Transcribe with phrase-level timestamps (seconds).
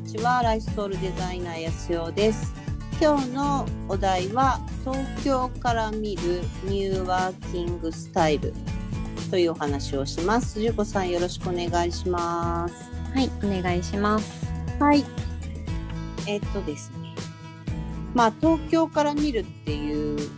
[0.00, 0.40] にちは。
[0.42, 2.54] ライフソウルデザイナー安代です。
[3.00, 8.54] 今日のお題は東京から見るニューワーキングスタイル
[9.30, 10.58] というお話をします。
[10.60, 12.90] ゆうこさんよろしくお願いします。
[13.14, 14.46] はい、お願いします。
[14.78, 15.04] はい。
[16.26, 17.14] えっとですね。
[18.14, 20.30] まあ東京から見るっていう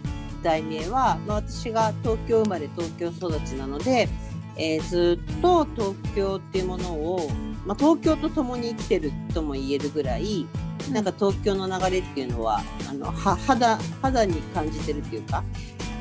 [0.42, 4.08] 題名は、まあ、私が東京生まれ東京育ちなので、
[4.56, 7.30] えーずっと東京っていうものを、
[7.66, 10.46] まあ、東京と共に生きてるとも言えるぐらい、
[10.90, 15.44] なんか東京の流れっていうのはあのは肌肌に感じてるっていうか、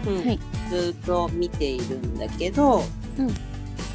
[0.07, 0.39] うんはい。
[0.69, 2.83] ずっと見ているんだけど、
[3.17, 3.29] うん。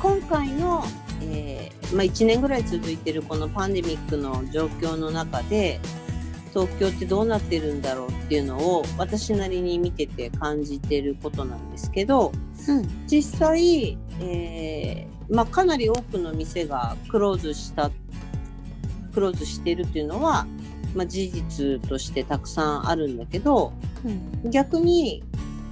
[0.00, 0.84] 今回の、
[1.22, 5.80] えーまあ、1年ぐらい続いてるこのパンデミックの状況の中で
[6.50, 12.32] 東京ってどうなってるんだろうっていうのを私なりに見てて感じてることなんですけど
[12.68, 17.90] うん、実際、えーまあ、かなり多くの店がクローズした
[19.12, 20.46] クローズしてるっていうのは、
[20.94, 23.72] まあ、事実としてたくさんあるんだけど
[24.06, 25.22] うん、逆に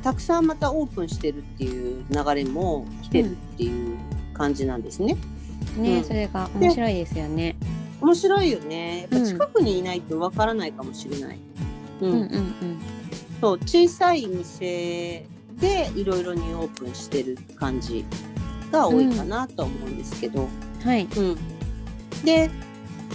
[0.03, 3.97] たくさんまたオープンしてるっていう流れも来てるっていう
[4.35, 5.17] 感じなんですね。
[5.79, 7.57] ね、うんそれが面白いですよね。
[8.01, 9.01] 面白いよね。
[9.03, 11.39] やっぱうん近くにいないとわからないかもしれない。
[12.03, 12.53] うんうん、うん、
[13.41, 15.27] そう小さい店
[15.59, 18.05] でいろいろニューオープンしてる感じ
[18.75, 21.39] が多いかなとは思うんですけど、うん、はい、うん。
[22.25, 22.51] で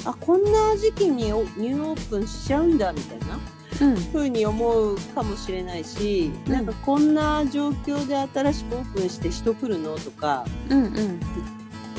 [0.05, 3.39] あこんな時期におニューオープンしちゃうんだみたいな
[3.81, 6.51] うん、風に思うかもしれないし、うん。
[6.51, 11.19] なんかこんな状況で新しくオープンして人来るのとかうん、うん、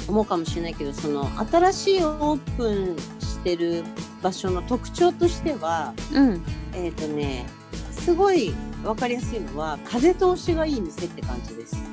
[0.09, 3.85] 思うかもしれないけどその新しいオープンしてる
[4.23, 6.43] 場所の特徴としてはうん、
[6.75, 7.47] えっ、とね
[7.93, 11.90] すごい分かりやすいのは風通しがいい店って感じです。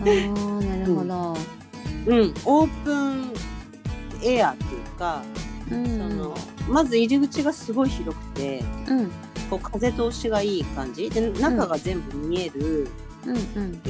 [0.00, 1.36] ああ、なるほど。
[2.06, 3.32] うん、オープン
[4.22, 5.22] エアっていうか、
[5.70, 6.34] うん、その
[6.68, 9.10] まず入り口がすごい広くてうん、
[9.50, 11.10] こう風通しがいい感じ？
[11.10, 12.88] で中が全部見える、
[13.26, 13.82] うん、うん、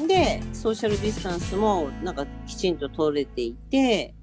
[0.00, 0.06] うん。
[0.06, 4.14] でソーシャルディスタンスもなんかきちんと取れていて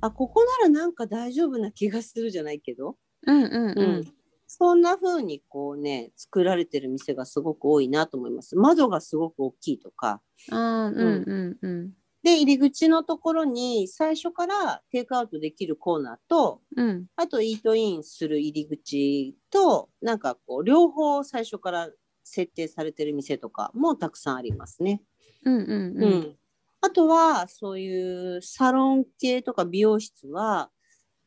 [0.00, 4.04] あここならなんか大丈夫な気がするじゃないけど、うん、うん、ううんん、
[4.58, 8.56] そんな風にこうね作られてる店がすごく多いなと思います。
[8.56, 10.22] 窓がすごく大きいとか。
[10.50, 11.90] ああ、うん、うん、うん、
[12.22, 21.90] で入り口のところに最初からテイクアウトできるコーナーとうん、あとイートインする入り口となんかこう両方最初から
[22.24, 25.02] 設定されてる店とかもたくさんありますね。
[25.44, 26.36] うん、うん、ううん、ん、
[26.80, 30.70] あとはそういうサロン系とか美容室は、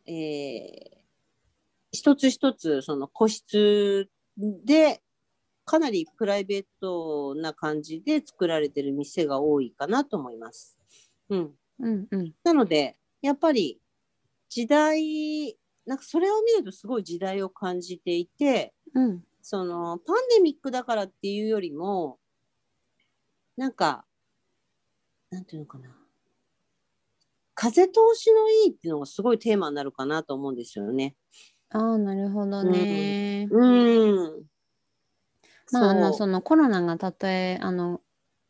[0.07, 0.98] えー
[1.91, 5.01] 一つ一つその個室で
[5.65, 10.77] かなりプライベートな感じで作られてる店が多いかなと思います。
[11.29, 13.79] うん、うん、うん、なのでやっぱり
[14.49, 22.17] 時代なんかそれを見るとすごい時代を感じていてうん、そのパンデミックだからっていうよりも
[23.57, 24.05] なんか
[25.31, 25.89] なんていうのかな
[27.53, 31.15] 風通しのいいっていうのがすごいテーマになるかなと思うんですよね。
[31.71, 33.47] ああ、なるほどね。
[33.51, 34.45] うん。
[35.71, 38.01] まあ、あの、そのコロナがたとえ、あの。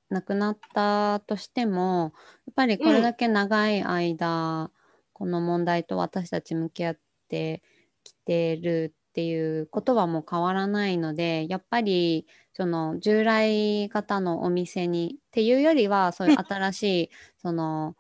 [0.10, 2.14] なくなったとしても、
[2.48, 4.72] やっぱりこれだけ長い間、
[5.14, 7.62] この問題と私たち向き合って
[8.04, 17.96] きてるっていうことはもう変わらないので、やっぱりその従来型のお店にっていうよりは、そういう新しい、その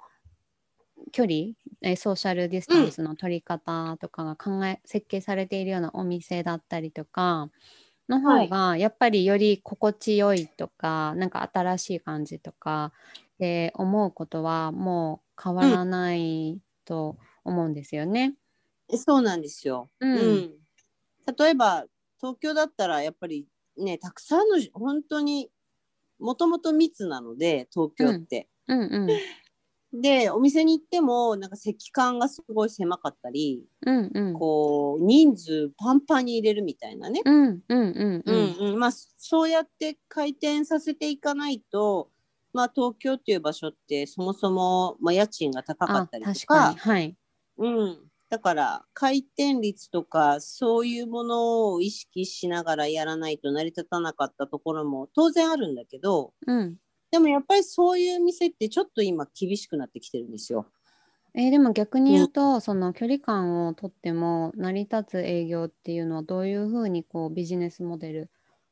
[1.10, 1.34] 距離、
[1.82, 7.50] えソーシャルディスタンスの取り方とかが考え、設計されているようなお店だったりとか、
[8.10, 12.94] の方がやっぱりより心地よいとか、なんか新しい感じとか
[13.40, 18.36] で思うことはもう変わらないと思うんですよね。
[18.98, 19.90] そうなんですよ。
[20.00, 20.56] うんうん
[21.38, 21.86] 例えば
[22.20, 23.46] 東京だったらやっぱり
[23.78, 25.52] ねたくさんの本当に
[26.20, 28.50] もともと密なので東京って。
[28.68, 29.10] うんうん
[29.92, 34.34] でお店に行ってもなんか席間がすごい狭かったり、うんうん。
[34.34, 38.80] こう人数パンパンに入れるみたいなね、うんうんうんううんんうん。
[38.80, 42.12] まあ、そうやって回転させていかないと、
[42.54, 46.78] まあ、東京っていう場所ってそもそも、まあ、家賃が高かあったりと確かかに。
[46.78, 47.18] はい。
[47.58, 47.98] うん、
[48.30, 56.76] だから回転率とかそういうものを意識しながらやらないと成り立たなかったところも当然あるんだけどうん
[57.12, 60.68] でもやっぱりそういう店ってちょっと今厳しくなってきてるんですよ。
[61.36, 68.30] えーでも逆に言うと、その距離感をとっても成り立つ営業っていうのはどういうふうにこうビジネスモデル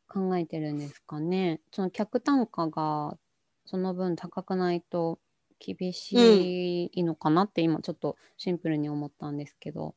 [0.08, 1.62] 考えてるんですかね？
[1.72, 3.18] その客単価が
[3.66, 5.20] その分高くないと
[5.60, 9.96] 厳しいのかなって今ちょっとシンプルに思ったんですけど。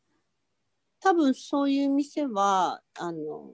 [1.01, 3.51] 多分そういう店はあの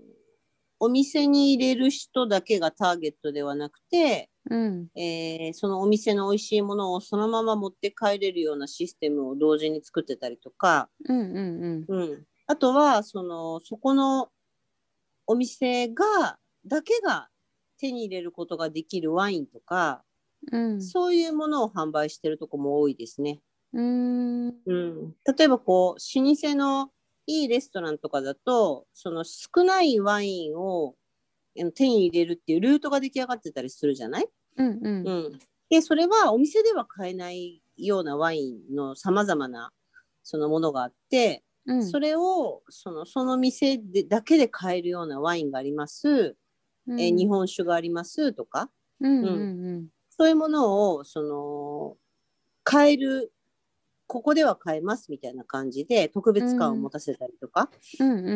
[0.80, 4.88] お店に入れる人だけがターゲットではなくて、うん。
[4.96, 14.28] えーそのお店の美味しいものをそのまま持って帰れるようなシステムを同時に作ってたりとか、うんうんうん、あとはそのそこの
[15.26, 17.28] お店がだけが
[17.78, 20.02] 手に入れることができるワインとか、
[20.52, 20.82] うん。
[20.82, 23.40] そういうものを販売してるとこも多いですね。
[23.72, 24.48] うん。
[24.48, 26.90] うん、例えばこう老舗の
[27.26, 30.94] いいレストランとかだとその少ないワインを
[31.74, 35.06] 手に入れるっていうルートが出来上がってたりするじゃない、うんうん。
[35.06, 35.38] うん、
[35.68, 39.72] でそれはお店では買えないようなワインのさまざまな
[40.22, 41.86] そのものがあって、うん。
[41.86, 46.36] それをそのその店でだけで買えるようなワインがあります、
[46.86, 47.00] うん。
[47.00, 48.70] えー日本酒がありますとか。
[49.00, 49.24] うん。
[49.24, 49.88] うん。
[50.10, 51.96] そういうものをその
[52.62, 53.32] 買える
[54.06, 57.68] ここでは買えますみたいな感じで特別感を持たせたりとか、
[58.00, 58.26] うんうん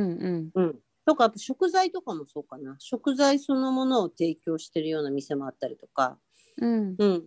[0.55, 0.63] うん。
[0.63, 2.77] うんとかあと食材とかもそうかな。
[2.79, 6.19] 食材そのものを提供してるような店もあったりとか,、
[6.59, 6.95] うん。
[6.97, 7.25] うん、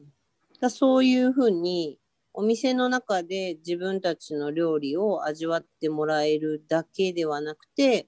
[0.61, 1.99] だそういうふうに
[2.33, 8.07] お店の中で自分たちの料理を味わってもらえるだけではなくて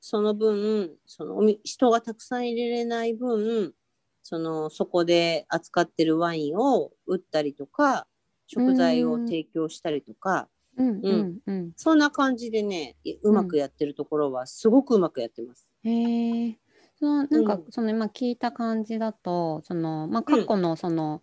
[0.00, 3.74] その分そのおみ人がたくさん入れれない分
[4.22, 8.06] そのそこで扱ってるワインを売ったりとか
[8.46, 11.38] 食材を提供したりとか、うんうん。
[11.46, 15.68] うんそんな感じでねいうまくやってるところはすごくうまくやってます。
[15.84, 16.58] へえ
[16.98, 17.64] そのなんかうん。
[17.70, 21.22] その今聞いた感じだとそのまあ過去のその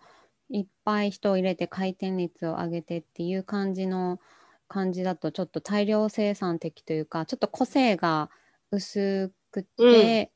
[0.50, 4.19] いっぱい人を入れて回転率を上げてっていう感じの
[4.67, 8.29] 感じだとちょっと大量生産的というかちょっと個性が
[8.71, 10.31] 薄くて、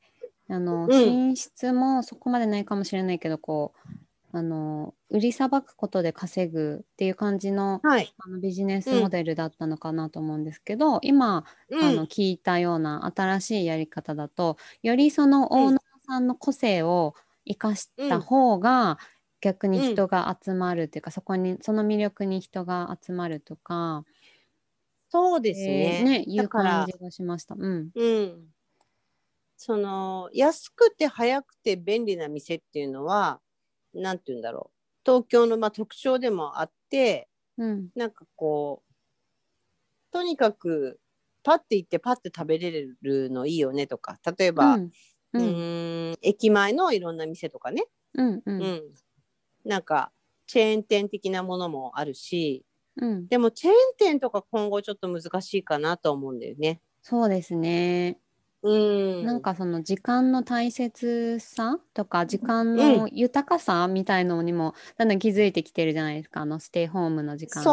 [0.48, 0.90] あのうん。
[0.90, 3.88] 品質もそこまでないかもしれないけどこう
[4.32, 11.84] あの売りさばくことで稼ぐっていう感じのはい、あのビジネスモデルだったのかなと思うんですけど、今うん。
[11.84, 17.14] あの聞いたような新しいやり方だとよりそのオーナーさんの個性を
[17.46, 18.98] 生かした方が
[19.40, 24.04] 逆に人が集まるっていうか、そこにその魅力に人が集まるとか
[25.10, 26.00] そうですね。
[26.00, 27.54] えーねいう感じがしました。
[27.58, 27.90] うん。
[27.94, 28.44] うん、
[29.56, 33.40] その安くて早くて便利な店っていうのは
[33.94, 34.78] なんて言うんだろう。
[35.04, 37.88] 東京のまあ特徴でもあってうん。
[37.94, 38.92] なんかこう
[40.12, 41.00] とにかく
[41.42, 44.90] パッて行ってパッて食べれるのいいよねとか例えば、う
[45.34, 45.42] うん。
[45.42, 48.82] うん駅前のいろんな店とかね、うんううんん。
[49.64, 50.12] なんか
[50.46, 52.64] チェーン店的なものもあるし
[53.00, 53.28] うん。
[53.28, 56.80] でもチェーン店とか今後ちょっと難しいかなと思うんだよね。
[57.02, 58.18] そうですね。
[58.62, 66.40] うん、なんかその時間の大切さとか時間の豊かさみたいのにもだんだん気づいてきてるじゃないですか。
[66.40, 67.70] あのステイホームの時間が。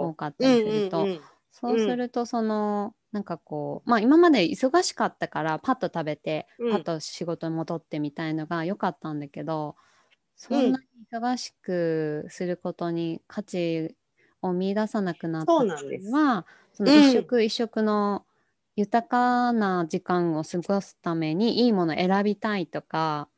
[0.00, 1.06] 多かったりすると。
[1.50, 6.70] そうするとその、なんかこうまあ今まで忙しかったからパッと食べて、うん。
[6.70, 9.76] パッと仕事に戻ってみたいのが良かったんだけど
[10.36, 13.94] そんなに忙しくすることに価値
[14.40, 15.78] を見出さなくなったそうなん
[16.72, 18.24] そのうん一食一食の
[18.76, 23.30] 豊かな時間を過ごすためにいいものを選びたいとか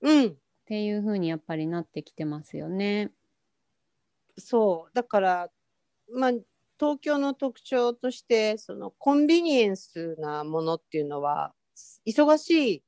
[0.00, 3.12] うん、っていう風にやっぱりなってきてますよね。
[4.38, 4.94] そう。
[4.94, 5.50] だから
[6.12, 6.32] まあ
[6.80, 11.54] 東京の特徴としてそのコンビニエンスなものっていうのは
[12.06, 12.84] 忙し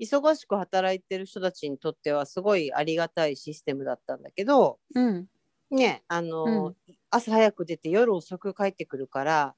[0.00, 5.28] い忙しく働いてる人たちにとってはすごいありがたいシステムだったんだけどうん、
[5.70, 6.76] ねあの、うん。
[7.10, 9.56] 朝早く出て夜遅く帰ってくるから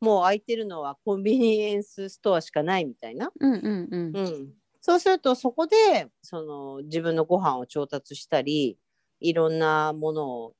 [0.00, 3.30] もう空いてるのはコンビニエンスストアしかないみたいな。
[3.38, 4.48] うんうんうんうん、
[4.80, 8.78] そうするとそこでその自分のご飯を調達したり
[9.20, 10.54] いろんなものを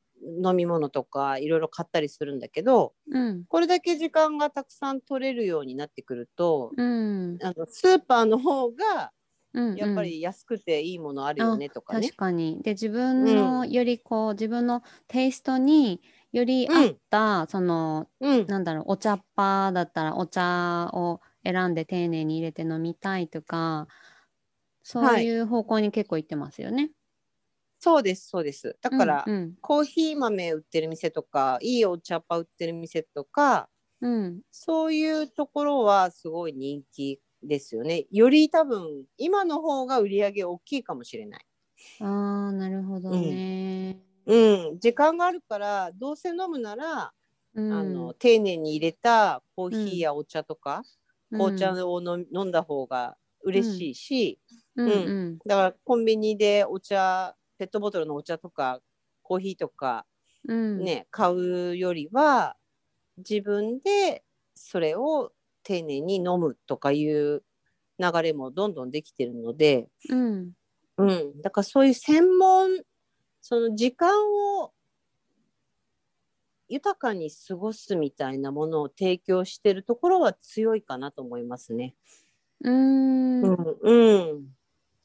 [0.44, 9.12] 飲み物とかいろいろ買ったりするんだけどうんこれだけ時間がたくさん取れるようになってくると、うんあのスーパーの方が
[9.54, 12.16] うんやっぱり安くていいものあるよねとかね確。
[12.16, 12.60] かに。
[12.62, 16.00] で自分のよりこう、自分のテイストに
[16.32, 23.88] より合った、そのうん、なんだろうお茶っ葉だったらお茶を選んで丁寧に入れて飲みたいとか
[24.82, 26.90] そういう方向に結構行ってますよね。
[27.78, 28.76] そうですそうです。
[28.82, 33.70] だから、うんコーヒー豆売ってる店とかいいお茶っ葉売ってる店とか
[34.00, 38.06] うんうんそういうところはすごい人気ですよね。
[38.10, 41.46] より多分今の方が売り上げ大きいかもしれない。
[42.00, 43.92] あーなるほどね。
[43.92, 47.12] うん、時間があるからどうせ飲むなら、
[47.54, 47.72] うん。
[47.72, 50.82] あの丁寧に入れたコーヒーやお茶とか、
[51.30, 54.40] 紅茶うんを飲飲んだ方が嬉しいし、
[54.76, 55.38] うんうん。
[55.46, 58.80] だからコンビニでお茶ペットボトルのお茶とか
[59.22, 60.06] コーヒーとか
[60.48, 62.56] うん、ね、買うよりは
[63.18, 64.24] 自分で
[64.54, 67.42] それを丁寧に飲むとかいう
[67.98, 70.52] 流れもどんどんできてるので、うん、
[70.96, 72.70] うん、だからそういう専門
[73.50, 74.10] その時間
[74.62, 74.72] を
[76.68, 81.94] 豊かに過ごすみたいなものを提供してるところは強いかなと思いますね。
[82.62, 82.70] うー
[83.50, 84.54] ん、うん、うん、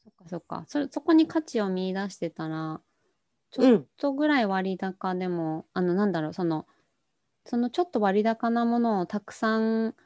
[0.04, 0.64] そっかそっか。
[0.68, 2.82] そそこに価値を見出してたら
[3.50, 6.66] ちょっうん、とぐらい割高でも、あのなんだろうその
[7.46, 9.96] そのちょっと割高なものをたくさん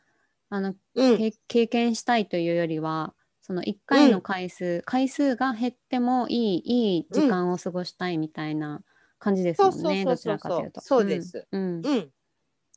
[0.50, 8.82] あのうん、け経験したいというよりはその1回の回数、回数が減ってもいいいい時間を過ごしたいみたいな
[9.18, 10.80] 感じですもんね、どちらかというと。
[10.82, 12.12] そうですうんうん。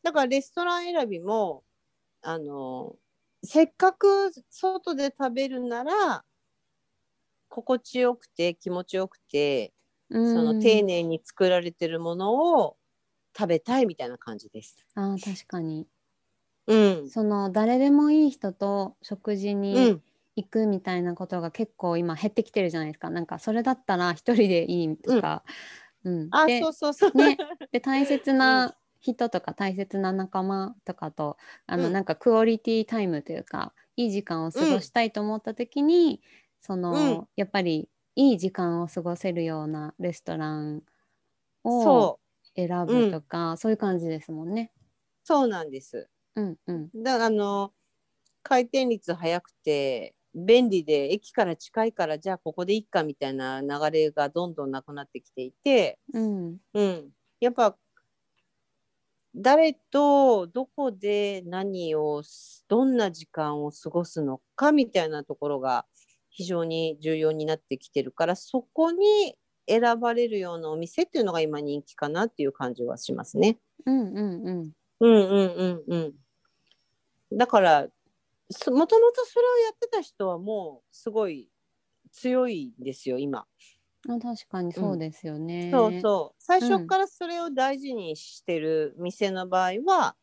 [0.04, 1.64] だからレストラン選びも
[2.22, 2.98] あの
[3.44, 6.26] せっかく外で食べるなら
[7.48, 9.74] 心地よくて気持ちよくて
[10.10, 12.78] うん、その丁寧に作られてるものを
[13.38, 14.86] 食べたいみたいな感じです。
[14.96, 15.88] あー確かに
[16.68, 17.14] うん。
[17.14, 20.04] その誰でもいい人と食事うにん。
[20.36, 23.10] 行くみたいなことが結構今減ってきてるじゃないですか。
[23.10, 25.44] なんかそれだったら一人でいいとか、
[26.04, 26.32] うん。
[26.32, 27.12] あ、でそうそうそう。
[27.14, 27.42] ね。
[27.72, 31.38] で大切な人とか大切な仲間とかと
[31.68, 31.94] あの、うん。
[31.94, 36.22] なんかクオリティタイムというかいい時間を過ごしたいと思った時に、
[36.62, 37.28] その、うん。
[37.36, 40.84] やっぱりいい時間を過ごせるようなレストラン
[41.66, 42.20] をそ
[42.56, 44.74] 選ぶとか、そういう感じですもんね。
[45.24, 45.28] う。
[45.28, 46.10] そうなんです。
[46.36, 46.94] うんうん。
[46.96, 47.74] だからあの
[48.44, 57.10] 回転率早くて便利で駅から近いからじゃあここでいいかみたいな流れがどんどんなくなってきていて、うんうん、
[57.40, 57.78] やっぱ
[59.36, 62.22] 誰とどこで何を
[62.68, 65.86] どんな時間を過ごすのかみたいなところが
[66.30, 69.36] 非常に重要になってきてるからそこに
[69.68, 73.58] 選ばれるようなお店っていうのが今人気かなっていう感じはしますね。
[73.86, 75.94] うんうんうんうんうんうん
[77.32, 77.38] うん。
[77.38, 77.92] だからそ
[78.72, 81.50] もともとそれをやってた人はもうすごい
[82.12, 83.46] 強いんですよ今。
[84.10, 85.70] あ確かにそうですよね。
[85.72, 86.44] そうそう。
[86.44, 90.16] 最初からそれを大事にしてる店の場合は、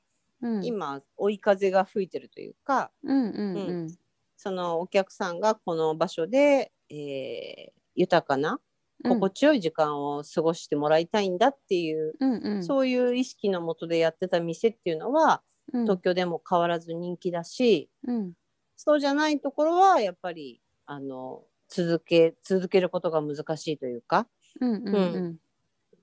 [0.42, 3.96] うん、今追い風が吹いてるというかうんうんうん。
[4.36, 8.60] そのお客さんがこの場所で、えー豊かな
[9.04, 9.12] うん。
[9.14, 12.64] 心地よい時間を過ごしてもらいたいんだっていう、うんうん。
[12.64, 15.40] そういう意識のもとでやってた店っていうのはうん
[15.84, 18.34] 東京でも変わらず人気だし、うん。
[18.76, 24.28] そうじゃないところはやっぱりあの続け続けることが難しいというか
[24.60, 25.38] うんうんうん。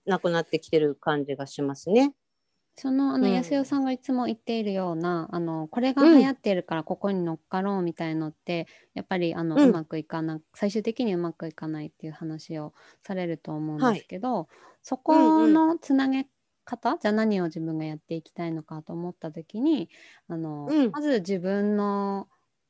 [0.05, 2.13] なくなってきてる感じがしますね。
[2.79, 3.31] そのあのうん。
[3.33, 6.19] 安代さんがいつも言っているような、あのこれがうん。
[6.19, 14.47] 流行ってるからここに乗っかろうみたいのって、やっぱりあの、ううんまくいかな最終的にうまくいかないっていう話をされると思うんですけど、
[14.83, 16.27] そこのつなげ
[16.67, 19.89] 方、じゃあ何を自分がやっていきたいのかと思った時に
[20.27, 20.93] あの、うん。
[20.93, 22.29] まず自分の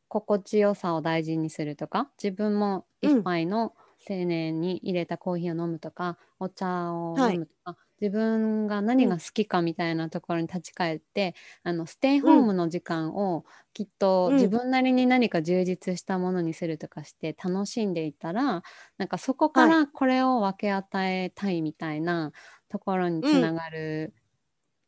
[0.10, 3.76] 心地よさを大事にするとか自分も一杯の
[4.06, 14.38] 丁寧に入れたコーヒーを飲むとか、お茶を飲むとか、自分が何が好きかみたいなところに立ち返って、あのステイホームの時間をきっとうん。
[14.38, 18.64] 自分なりに何か充実したものにするとかして楽しんでいたら
[18.98, 22.32] なんかそこからこれを分け与えたいみたいな
[22.70, 24.14] ところにつながる、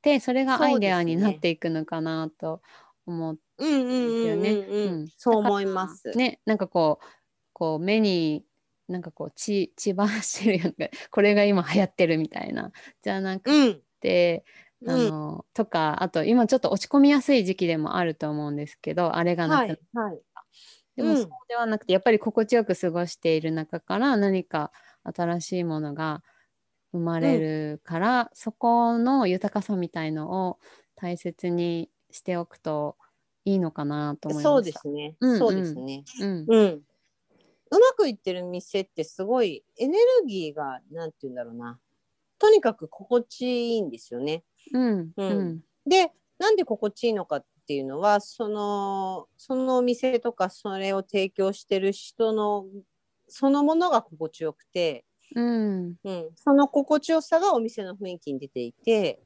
[0.02, 2.62] でそれがアイデアになっていくのかなと
[3.06, 3.42] 思って。
[3.58, 4.92] うんうんうんうんよねうん。
[4.92, 5.08] うん。
[5.18, 6.12] そう思います。
[6.16, 7.06] ねなんかこう
[7.54, 8.46] こう目に
[8.88, 12.72] なんかこう血血走るようなこれが今流行ってるみたいな
[13.04, 13.82] じゃなくうん。
[14.02, 14.46] て、
[14.82, 14.88] うん。
[14.94, 20.22] あのとかあと今ちょっと落ち込みやすい時期でもあると思うんですけどあれがなくなっはいはい。
[20.98, 21.18] でもうん。
[21.18, 24.72] そうではなくてやっぱり心地よく過ごしている中から何か
[25.04, 26.24] 新しいものが
[26.92, 30.60] 生まれるから、そこの豊かさみたいのを
[30.96, 32.98] 大切にしておくと
[33.46, 34.50] いいのかなと思いました。
[34.50, 35.16] そうですね。
[35.20, 36.04] うんうんそうですね。
[36.20, 36.84] うんうん。
[37.72, 41.80] うまくいってる店ってすごいエネルギーがなんて言うんだろうな。
[42.40, 44.44] とにかく心地いいんですよね。
[44.74, 52.66] うんうんうんでなんで心地いいのかっていうのはそのそのお店とかそれを提供してる人の
[53.28, 55.06] そのものが心地よくて、
[55.36, 55.96] うん。
[56.04, 59.22] うん、その心地よさがお店の雰囲気に出ていて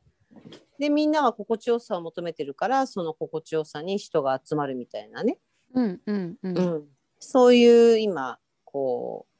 [0.79, 5.37] でみんなは心地よさを求めてるからその心地よさに人が集まるみたいなね、
[5.73, 6.57] うんうんうん。
[6.57, 6.83] うん、
[7.19, 9.33] そういう今こう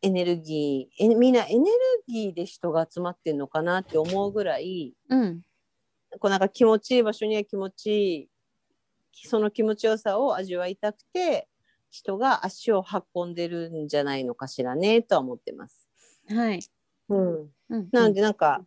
[0.00, 1.68] エネルギーえみんなエネル
[2.06, 5.42] ギーで人が集まってるのかなって思うぐらいうん。
[6.20, 8.28] こうなんか気持ちいい場所には気持ちいい
[9.12, 11.47] その気持ちよさを味わいたくて
[11.90, 15.88] 人が足を運んでるんじゃないのかしらねとは思ってます。
[16.28, 16.60] はい。
[17.08, 17.50] うん。
[17.70, 17.88] うん。
[17.90, 18.64] なのでなんか、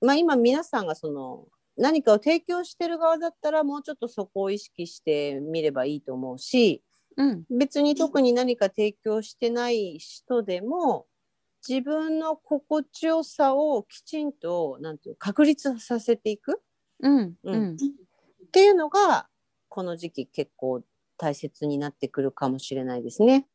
[0.00, 6.82] まあ今皆さんがその何かを提供してる側だったらもうちょっとそこを意識してみればいいと思うし
[7.16, 7.44] うん。
[7.50, 11.06] 別に特に何か提供してない人でも
[11.66, 16.60] 自分の心地よさをきちんとなんていう確立させていく。
[17.00, 17.34] うん。
[17.44, 17.76] ううんん。
[17.76, 19.28] っていうのが
[19.68, 20.82] この時期結構
[21.16, 23.46] 大切になってくるかもしれないですね。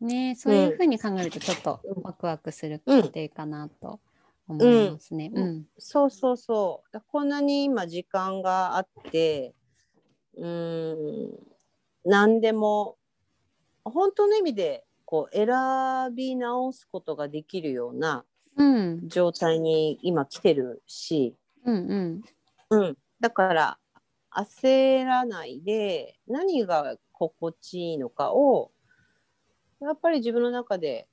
[0.00, 4.00] ねそういうふうに考えるとちょっとワクワクする過程かなと
[4.48, 5.30] 思いますね。
[5.34, 5.58] ううん。
[5.58, 6.92] んそうそうそう。
[6.92, 9.54] だこんなに今時間があって、
[10.36, 11.30] うーん、
[12.04, 12.96] 何でも、
[13.84, 15.48] 本当の意味でこう選
[16.14, 18.24] び直すことができるような
[18.56, 19.08] うん。
[19.08, 22.22] 状態に今来てるし、うんうん。
[22.70, 23.78] うん、だから
[24.36, 28.70] 焦らないで何が心地いいのかを
[29.80, 31.08] やっぱり自分の中で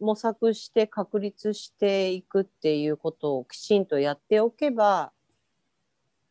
[0.00, 5.12] 模索して確立していくっていうことをきちんとやっておけば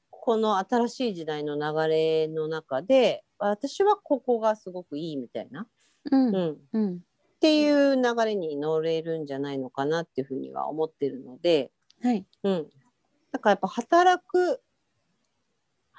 [0.10, 5.68] この新しい時代の流れの中で私はここがすごくいいみたいな、
[6.12, 7.00] うんうん、っうん
[7.42, 11.72] ていう流れに乗れるんじゃないのかなっていうふうには思ってるので。
[12.02, 12.70] はいうん。
[13.32, 14.62] だからやっぱ働く、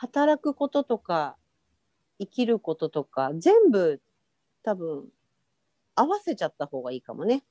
[0.02, 1.36] 働くこととか、
[2.18, 4.02] 生きることとか、全部
[4.64, 5.04] 多分
[5.94, 7.44] 合わせちゃった方がいいかもね。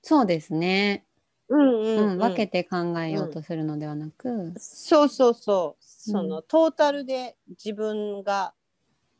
[0.00, 1.04] そうですね。
[1.50, 5.84] うんううん分けて考えようとするのではなく、そうそうそう。
[5.84, 8.54] その、うトータルで自分が、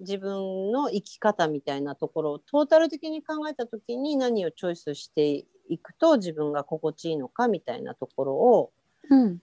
[0.01, 8.73] 自分の生き方みたいなところをトータル的に考えた時に何をチョイスしていくと自分が心地いいのかみたいなところを
[9.11, 9.41] うん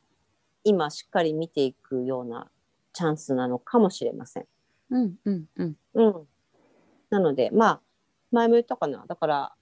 [0.65, 2.49] 今しっかり見ていくような
[2.93, 4.45] チャンスなのかもしれません。
[4.91, 6.27] うんうんうんうん。
[7.09, 7.81] なので、まあ、
[8.31, 9.05] 前も言ったかな。
[9.07, 9.53] だから、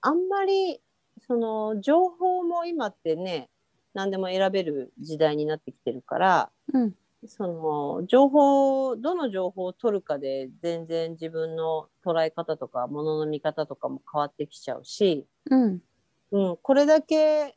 [0.00, 0.80] あんまり、
[1.26, 3.48] その、情報も今ってね、
[3.94, 6.94] 何でも選べる時代になってきてるから、うん
[7.28, 15.82] その、情報、どの情報を取るかで、全然自分の捉え方とか、ものの見方とかも変わってきちゃうし、うん
[16.32, 17.56] うん、これだけ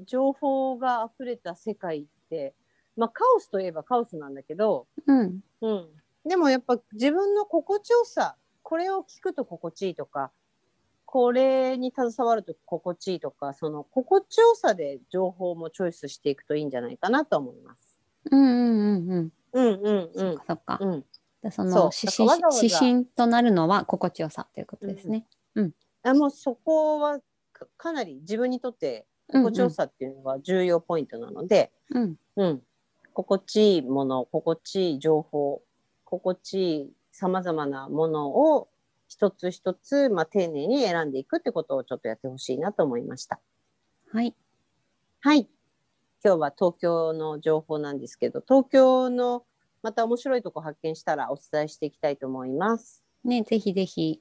[0.00, 2.54] 情報が溢れた世界って、
[2.96, 5.40] まあ、カオスといえばカオスなんだけど、うん。
[5.60, 5.88] うん、
[6.26, 10.30] でもやっぱ自分の心地よさこれを聞くと心地いいとか
[11.04, 17.98] これに携わると心地いいとかその心地よさで情報もチョイスしていくといいんじゃないかなと思います。
[18.30, 19.32] うんうんうんうん。
[19.52, 20.78] うんうんうそっんかそっか。
[20.80, 21.04] うん、
[21.42, 21.90] でそのそう。
[21.92, 22.62] 指だからわざわざ。
[22.62, 25.26] 指針となるのは心地よさということですね。
[26.02, 27.20] あもうそこは
[27.52, 32.16] かかなり自分にとって心地よさっていうのが重要ポイントなので、うん。
[32.36, 32.62] うん、
[33.14, 35.62] 心地いいもの心地いい情報
[36.04, 38.68] 心地いいさまざまなものを
[39.08, 43.40] 一つ一つ、まあ、丁寧に選んでいくってことをちょっとやってほしいなと思いました。
[44.12, 44.34] はい。
[45.20, 45.48] はい。
[46.24, 49.44] 今日は東京の情報なんですけど、東京の
[49.82, 53.04] また面白いとこ発見したらお伝えしていきたいと思います。
[53.24, 54.20] ねぜひぜひ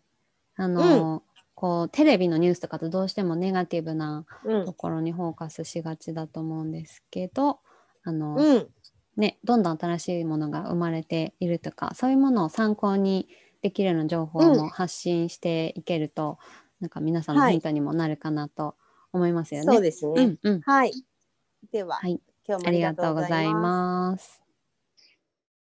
[0.55, 1.23] あの、
[1.55, 4.73] こうテレビのニュースとかとどうしてもネガティブなうんと。
[4.73, 7.59] ころにフォーカスしがちだと思うんですけど
[8.03, 8.67] あの、うん。
[9.15, 13.29] ね、どんどん新しいものが生まれているとかそういうものを参考に
[13.61, 16.37] できるような情報うんも発信していけると、
[16.79, 18.75] なんか皆さんのはいヒントにもなるかなと
[19.13, 19.77] 思いますよね。
[19.77, 20.13] そうですね。
[20.15, 20.97] うんうん、はい。
[21.71, 24.42] では、はい、今日もありがとうございます。